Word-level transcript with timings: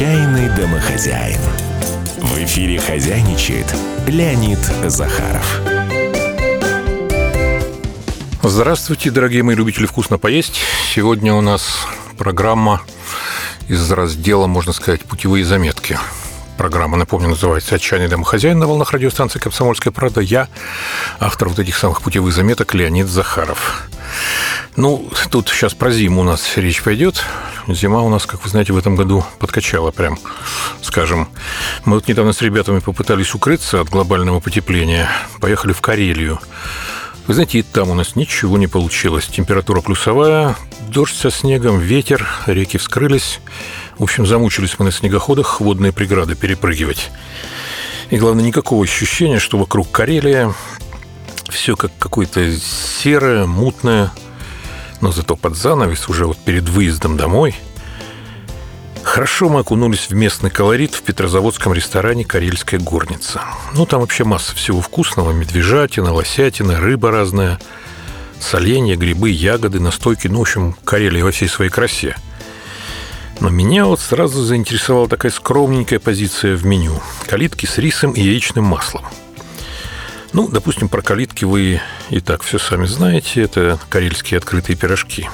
Отчаянный 0.00 0.48
домохозяин. 0.56 1.42
В 2.22 2.38
эфире 2.42 2.80
хозяйничает 2.80 3.66
Леонид 4.06 4.58
Захаров. 4.86 5.60
Здравствуйте, 8.42 9.10
дорогие 9.10 9.42
мои 9.42 9.54
любители 9.54 9.84
вкусно 9.84 10.16
поесть. 10.16 10.58
Сегодня 10.94 11.34
у 11.34 11.42
нас 11.42 11.86
программа 12.16 12.80
из 13.68 13.92
раздела, 13.92 14.46
можно 14.46 14.72
сказать, 14.72 15.02
«Путевые 15.02 15.44
заметки». 15.44 15.98
Программа, 16.56 16.96
напомню, 16.96 17.28
называется 17.28 17.74
«Отчаянный 17.74 18.08
домохозяин» 18.08 18.58
на 18.58 18.66
волнах 18.66 18.92
радиостанции 18.92 19.38
«Комсомольская 19.38 19.92
правда». 19.92 20.22
Я, 20.22 20.48
автор 21.18 21.50
вот 21.50 21.58
этих 21.58 21.76
самых 21.76 22.00
путевых 22.00 22.32
заметок, 22.32 22.72
Леонид 22.72 23.06
Захаров. 23.06 23.86
Ну, 24.76 25.10
тут 25.30 25.50
сейчас 25.50 25.74
про 25.74 25.90
зиму 25.90 26.22
у 26.22 26.24
нас 26.24 26.56
речь 26.56 26.82
пойдет. 26.82 27.22
Зима 27.68 28.02
у 28.02 28.08
нас, 28.08 28.26
как 28.26 28.42
вы 28.42 28.50
знаете, 28.50 28.72
в 28.72 28.78
этом 28.78 28.96
году 28.96 29.24
подкачала 29.38 29.90
прям, 29.90 30.18
скажем. 30.82 31.28
Мы 31.84 31.94
вот 31.94 32.08
недавно 32.08 32.32
с 32.32 32.42
ребятами 32.42 32.80
попытались 32.80 33.34
укрыться 33.34 33.80
от 33.80 33.88
глобального 33.88 34.40
потепления. 34.40 35.08
Поехали 35.40 35.72
в 35.72 35.80
Карелию. 35.80 36.40
Вы 37.26 37.34
знаете, 37.34 37.58
и 37.58 37.62
там 37.62 37.90
у 37.90 37.94
нас 37.94 38.16
ничего 38.16 38.58
не 38.58 38.66
получилось. 38.66 39.26
Температура 39.26 39.80
плюсовая, 39.80 40.56
дождь 40.88 41.16
со 41.16 41.30
снегом, 41.30 41.78
ветер, 41.78 42.26
реки 42.46 42.78
вскрылись. 42.78 43.40
В 43.98 44.02
общем, 44.02 44.26
замучились 44.26 44.78
мы 44.78 44.86
на 44.86 44.92
снегоходах 44.92 45.60
водные 45.60 45.92
преграды 45.92 46.34
перепрыгивать. 46.34 47.10
И 48.10 48.16
главное, 48.16 48.44
никакого 48.44 48.82
ощущения, 48.82 49.38
что 49.38 49.58
вокруг 49.58 49.90
Карелия 49.90 50.52
все 51.48 51.76
как 51.76 51.92
какое-то 51.98 52.56
серое, 52.56 53.46
мутное, 53.46 54.12
но 55.00 55.12
зато 55.12 55.36
под 55.36 55.56
занавес 55.56 56.08
уже 56.08 56.26
вот 56.26 56.38
перед 56.38 56.68
выездом 56.68 57.16
домой 57.16 57.54
Хорошо 59.02 59.48
мы 59.48 59.60
окунулись 59.60 60.08
в 60.08 60.14
местный 60.14 60.50
колорит 60.50 60.94
в 60.94 61.02
петрозаводском 61.02 61.72
ресторане 61.72 62.24
«Карельская 62.24 62.78
горница». 62.78 63.40
Ну, 63.74 63.86
там 63.86 64.00
вообще 64.00 64.24
масса 64.24 64.54
всего 64.54 64.80
вкусного. 64.80 65.32
Медвежатина, 65.32 66.12
лосятина, 66.12 66.78
рыба 66.78 67.10
разная, 67.10 67.58
соленья, 68.38 68.96
грибы, 68.96 69.30
ягоды, 69.30 69.80
настойки. 69.80 70.28
Ну, 70.28 70.38
в 70.38 70.42
общем, 70.42 70.76
Карелия 70.84 71.24
во 71.24 71.30
всей 71.30 71.48
своей 71.48 71.70
красе. 71.70 72.14
Но 73.40 73.48
меня 73.48 73.86
вот 73.86 74.00
сразу 74.00 74.42
заинтересовала 74.42 75.08
такая 75.08 75.32
скромненькая 75.32 75.98
позиция 75.98 76.54
в 76.54 76.64
меню. 76.66 77.00
Калитки 77.26 77.64
с 77.66 77.78
рисом 77.78 78.12
и 78.12 78.20
яичным 78.20 78.64
маслом– 78.64 79.04
ну, 80.32 80.48
допустим, 80.48 80.88
про 80.88 81.02
калитки 81.02 81.44
вы 81.44 81.80
и 82.10 82.20
так 82.20 82.42
все 82.42 82.58
сами 82.58 82.86
знаете. 82.86 83.42
Это 83.42 83.78
карельские 83.88 84.38
открытые 84.38 84.76
пирожки. 84.76 85.28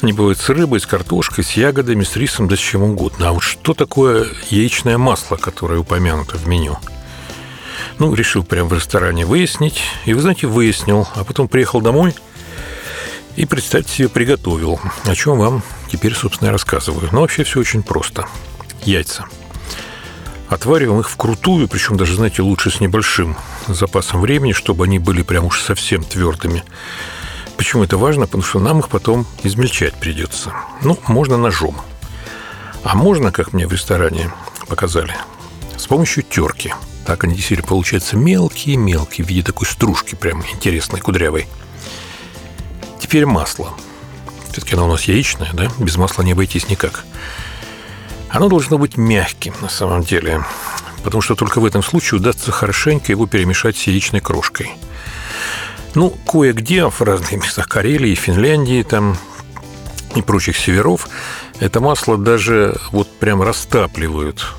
Они 0.00 0.12
бывают 0.12 0.38
с 0.38 0.48
рыбой, 0.48 0.80
с 0.80 0.86
картошкой, 0.86 1.44
с 1.44 1.52
ягодами, 1.52 2.04
с 2.04 2.16
рисом, 2.16 2.48
да 2.48 2.56
с 2.56 2.60
чем 2.60 2.82
угодно. 2.82 3.28
А 3.28 3.32
вот 3.32 3.42
что 3.42 3.74
такое 3.74 4.26
яичное 4.50 4.96
масло, 4.96 5.36
которое 5.36 5.78
упомянуто 5.78 6.38
в 6.38 6.46
меню? 6.46 6.78
Ну, 7.98 8.14
решил 8.14 8.44
прямо 8.44 8.68
в 8.68 8.72
ресторане 8.72 9.26
выяснить. 9.26 9.82
И, 10.04 10.14
вы 10.14 10.22
знаете, 10.22 10.46
выяснил. 10.46 11.06
А 11.14 11.24
потом 11.24 11.48
приехал 11.48 11.80
домой 11.80 12.14
и, 13.36 13.44
представьте 13.44 13.92
себе, 13.92 14.08
приготовил. 14.08 14.80
О 15.04 15.14
чем 15.14 15.38
вам 15.38 15.62
теперь, 15.90 16.14
собственно, 16.14 16.48
и 16.48 16.52
рассказываю. 16.52 17.08
Но 17.12 17.20
вообще 17.20 17.44
все 17.44 17.60
очень 17.60 17.82
просто. 17.82 18.26
Яйца– 18.84 19.26
Отвариваем 20.48 21.00
их 21.00 21.10
вкрутую, 21.10 21.68
причем 21.68 21.96
даже, 21.98 22.16
знаете, 22.16 22.40
лучше 22.40 22.70
с 22.70 22.80
небольшим 22.80 23.36
запасом 23.74 24.20
времени, 24.20 24.52
чтобы 24.52 24.84
они 24.84 24.98
были 24.98 25.22
прям 25.22 25.46
уж 25.46 25.62
совсем 25.62 26.02
твердыми. 26.02 26.64
Почему 27.56 27.84
это 27.84 27.96
важно? 27.96 28.26
Потому 28.26 28.42
что 28.42 28.60
нам 28.60 28.80
их 28.80 28.88
потом 28.88 29.26
измельчать 29.42 29.94
придется. 29.94 30.52
Ну, 30.82 30.98
можно 31.08 31.36
ножом. 31.36 31.76
А 32.84 32.94
можно, 32.94 33.32
как 33.32 33.52
мне 33.52 33.66
в 33.66 33.72
ресторане 33.72 34.30
показали, 34.68 35.14
с 35.76 35.86
помощью 35.86 36.22
терки. 36.22 36.72
Так 37.04 37.24
они 37.24 37.34
действительно 37.34 37.68
получаются 37.68 38.16
мелкие-мелкие, 38.16 39.24
в 39.24 39.28
виде 39.28 39.42
такой 39.42 39.66
стружки 39.66 40.14
прям 40.14 40.44
интересной, 40.52 41.00
кудрявой. 41.00 41.48
Теперь 43.00 43.26
масло. 43.26 43.72
Все-таки 44.52 44.74
оно 44.74 44.86
у 44.86 44.90
нас 44.92 45.04
яичное, 45.04 45.50
да? 45.52 45.68
Без 45.78 45.96
масла 45.96 46.22
не 46.22 46.32
обойтись 46.32 46.68
никак. 46.68 47.04
Оно 48.28 48.48
должно 48.48 48.76
быть 48.76 48.96
мягким 48.96 49.54
на 49.62 49.68
самом 49.68 50.02
деле, 50.02 50.44
потому 51.04 51.22
что 51.22 51.34
только 51.34 51.60
в 51.60 51.64
этом 51.64 51.82
случае 51.82 52.20
удастся 52.20 52.52
хорошенько 52.52 53.12
его 53.12 53.26
перемешать 53.26 53.76
с 53.76 53.82
яичной 53.86 54.20
крошкой. 54.20 54.72
Ну, 55.94 56.10
кое-где 56.26 56.88
в 56.88 57.00
разных 57.00 57.32
местах 57.32 57.68
Карелии, 57.68 58.14
Финляндии 58.14 58.82
там 58.82 59.16
и 60.14 60.22
прочих 60.22 60.56
северов 60.56 61.08
это 61.60 61.80
масло 61.80 62.16
даже 62.16 62.76
вот 62.92 63.08
прям 63.18 63.42
растапливают. 63.42 64.54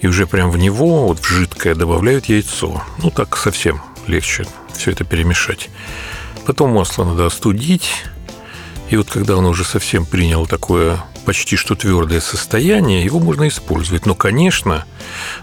И 0.00 0.06
уже 0.08 0.26
прям 0.26 0.50
в 0.50 0.56
него, 0.56 1.06
вот 1.06 1.20
в 1.20 1.28
жидкое, 1.28 1.74
добавляют 1.74 2.26
яйцо. 2.26 2.82
Ну, 2.98 3.10
так 3.10 3.36
совсем 3.36 3.80
легче 4.06 4.46
все 4.74 4.90
это 4.90 5.04
перемешать. 5.04 5.70
Потом 6.46 6.70
масло 6.70 7.04
надо 7.04 7.26
остудить. 7.26 8.04
И 8.90 8.96
вот 8.96 9.10
когда 9.10 9.36
оно 9.38 9.50
уже 9.50 9.64
совсем 9.64 10.04
приняло 10.04 10.46
такое 10.46 11.04
почти 11.24 11.56
что 11.56 11.74
твердое 11.74 12.20
состояние, 12.20 13.04
его 13.04 13.18
можно 13.18 13.48
использовать. 13.48 14.06
Но, 14.06 14.14
конечно, 14.14 14.84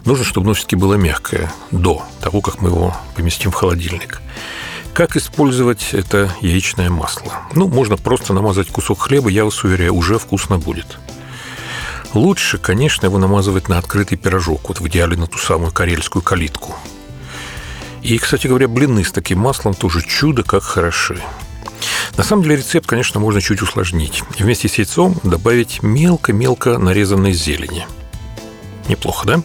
нужно, 0.06 0.26
чтобы 0.26 0.48
оно 0.48 0.54
все-таки 0.54 0.76
было 0.76 0.96
мягкое 0.96 1.52
до 1.72 2.04
того, 2.22 2.42
как 2.42 2.62
мы 2.62 2.70
его 2.70 2.96
поместим 3.16 3.52
в 3.52 3.56
холодильник. 3.56 4.22
Как 4.94 5.16
использовать 5.16 5.94
это 5.94 6.34
яичное 6.42 6.90
масло? 6.90 7.32
Ну, 7.54 7.68
можно 7.68 7.96
просто 7.96 8.34
намазать 8.34 8.68
кусок 8.68 9.02
хлеба, 9.02 9.30
я 9.30 9.46
вас 9.46 9.64
уверяю, 9.64 9.96
уже 9.96 10.20
вкусно 10.20 10.58
будет. 10.58 10.98
Лучше, 12.14 12.58
конечно, 12.58 13.06
его 13.06 13.18
намазывать 13.18 13.70
на 13.70 13.78
открытый 13.78 14.18
пирожок, 14.18 14.68
вот 14.68 14.80
в 14.80 14.88
идеале 14.88 15.16
на 15.16 15.28
ту 15.28 15.38
самую 15.38 15.72
карельскую 15.72 16.24
калитку. 16.24 16.76
И, 18.02 18.18
кстати 18.18 18.48
говоря, 18.48 18.68
блины 18.68 19.04
с 19.04 19.12
таким 19.12 19.40
маслом 19.40 19.74
тоже 19.74 20.02
чудо 20.02 20.44
как 20.44 20.64
хороши. 20.64 21.22
На 22.18 22.24
самом 22.24 22.44
деле 22.44 22.58
рецепт, 22.58 22.88
конечно, 22.88 23.20
можно 23.20 23.42
чуть 23.42 23.62
усложнить. 23.62 24.24
Вместе 24.38 24.68
с 24.68 24.76
яйцом 24.76 25.20
добавить 25.24 25.82
мелко-мелко 25.84 26.78
нарезанной 26.78 27.34
зелени. 27.34 27.88
Неплохо, 28.88 29.28
да? 29.28 29.42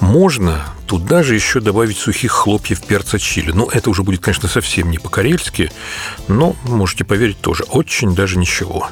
Можно 0.00 0.64
туда 0.86 1.22
же 1.22 1.34
еще 1.34 1.60
добавить 1.60 1.98
сухих 1.98 2.32
хлопьев 2.32 2.82
перца 2.82 3.18
чили. 3.18 3.52
Ну, 3.52 3.68
это 3.68 3.90
уже 3.90 4.02
будет, 4.02 4.20
конечно, 4.20 4.48
совсем 4.48 4.90
не 4.90 4.98
по-карельски, 4.98 5.70
но, 6.28 6.54
можете 6.64 7.04
поверить, 7.04 7.40
тоже 7.40 7.64
очень 7.64 8.14
даже 8.14 8.38
ничего. 8.38 8.88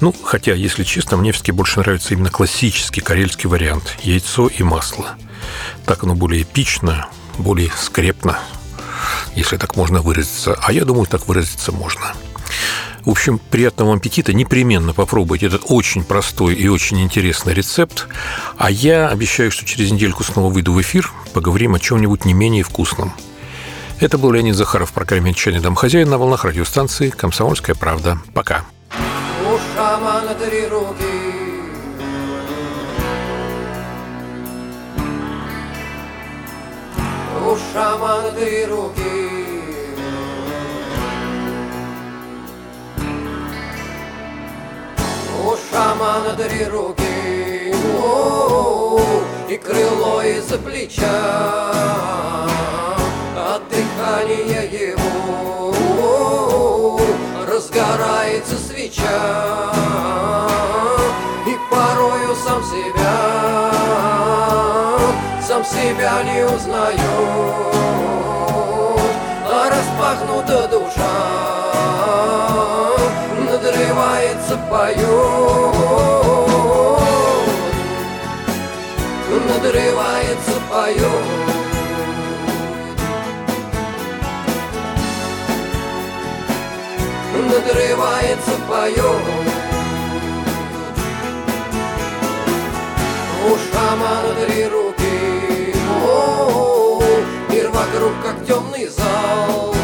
Ну, 0.00 0.14
хотя, 0.22 0.54
если 0.54 0.84
честно, 0.84 1.16
мне 1.16 1.32
все-таки 1.32 1.52
больше 1.52 1.80
нравится 1.80 2.14
именно 2.14 2.30
классический 2.30 3.00
карельский 3.00 3.48
вариант– 3.48 3.96
яйцо 4.02 4.48
и 4.48 4.62
масло. 4.62 5.16
Так 5.86 6.04
оно 6.04 6.14
более 6.14 6.42
эпично, 6.42 7.08
более 7.38 7.70
скрепно, 7.76 8.38
если 9.36 9.56
так 9.56 9.76
можно 9.76 10.00
выразиться. 10.00 10.58
А 10.62 10.72
я 10.72 10.84
думаю, 10.84 11.06
так 11.06 11.26
выразиться 11.26 11.72
можно. 11.72 12.14
В 13.04 13.10
общем, 13.10 13.38
приятного 13.38 13.90
вам 13.90 13.98
аппетита. 13.98 14.32
Непременно 14.32 14.94
попробуйте 14.94 15.46
этот 15.46 15.62
очень 15.68 16.04
простой 16.04 16.54
и 16.54 16.68
очень 16.68 17.02
интересный 17.02 17.52
рецепт. 17.52 18.08
А 18.56 18.70
я 18.70 19.08
обещаю, 19.08 19.50
что 19.50 19.66
через 19.66 19.90
недельку 19.90 20.24
снова 20.24 20.52
выйду 20.52 20.72
в 20.72 20.80
эфир, 20.80 21.10
поговорим 21.34 21.74
о 21.74 21.80
чем-нибудь 21.80 22.24
не 22.24 22.32
менее 22.32 22.62
вкусном. 22.62 23.14
Это 24.00 24.18
был 24.18 24.32
Леонид 24.32 24.56
Захаров 24.56 24.90
в 24.90 24.92
программе 24.92 25.30
«Отчаянный 25.30 25.62
домохозяин» 25.62 26.08
на 26.08 26.18
волнах 26.18 26.44
радиостанции 26.44 27.10
«Комсомольская 27.10 27.76
правда». 27.76 28.18
Пока. 28.32 28.64
У 29.46 29.58
шамана 29.76 30.34
три 30.34 30.66
руки. 30.66 31.63
У 37.54 37.56
шамана 37.56 38.30
три 38.32 38.66
руки. 38.66 39.00
у 45.46 45.56
шамана 45.70 46.34
три 46.36 46.64
руки. 46.64 47.72
О 47.72 47.76
-о 47.86 48.98
-о, 48.98 49.00
и 49.52 49.54
крыло 49.56 50.20
из-за 50.22 50.58
плеча. 50.58 51.20
От 53.54 53.62
дыхания 53.68 54.64
его 54.90 56.98
разгорается 57.46 58.56
свеча 58.58 59.73
себя 65.64 66.22
не 66.22 66.44
узнаю 66.44 66.94
а 69.46 69.70
распахнута 69.70 70.68
душа 70.68 71.44
надрывается, 73.50 74.56
поет 74.70 75.04
Надрывается, 79.46 80.52
поет 80.70 81.24
Надрывается, 87.50 88.52
поет 88.68 89.64
шамана 93.72 94.34
три 94.46 94.66
руки 94.66 94.83
вокруг 97.94 98.12
как 98.22 98.46
темный 98.46 98.88
зал. 98.88 99.74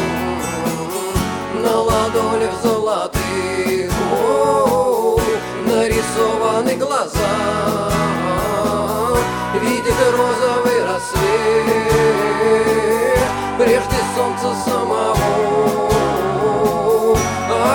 На 1.63 1.77
ладонях 1.77 2.51
золотых 2.61 3.91
О, 4.11 5.17
Нарисованы 5.65 6.75
глаза. 6.75 7.19
Видит 9.61 9.95
розовый 10.11 10.83
рассвет 10.85 11.71
Прежде 13.57 13.99
солнца 14.15 14.55
самого. 14.65 15.17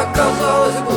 Оказалось, 0.02 0.80
будто 0.80 0.95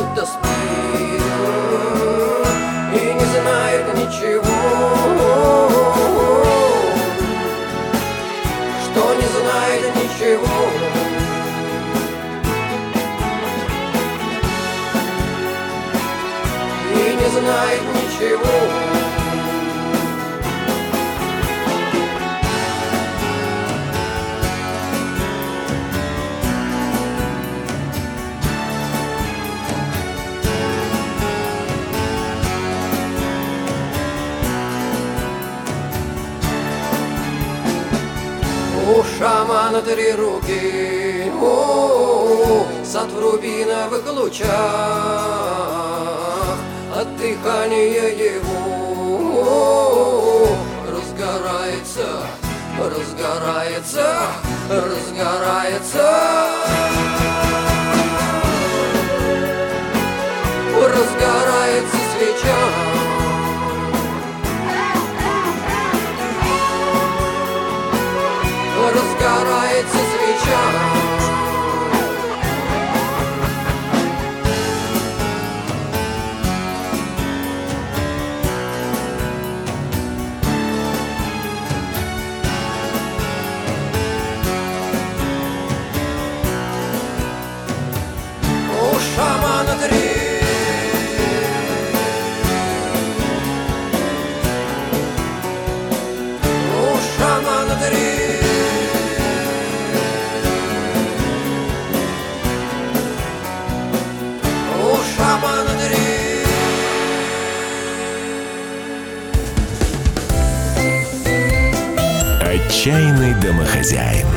не 9.20 9.26
знает 9.28 9.96
ничего. 9.96 10.46
И 16.94 17.14
не 17.14 17.28
знает 17.40 17.82
ничего 17.94 18.99
У 38.90 39.04
шамана 39.04 39.80
три 39.82 40.12
руки, 40.14 41.30
о, 41.40 42.66
сад 42.84 43.10
в 43.12 43.20
рубиновых 43.20 44.04
лучах, 44.12 44.48
от 46.92 47.16
дыхания 47.16 48.08
его. 48.32 48.58
Разгорается, 50.90 52.08
разгорается, 52.78 54.06
разгорается. 54.68 56.10
Разгорается 56.10 56.89
свеча. 70.50 70.89
Отчаянный 112.70 113.34
домохозяин. 113.42 114.28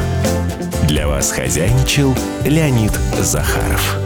Для 0.87 1.07
вас 1.07 1.31
хозяйничал 1.31 2.15
Леонид 2.43 2.91
Захаров. 3.19 4.02